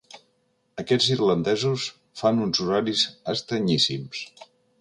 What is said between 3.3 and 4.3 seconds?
estranyíssims.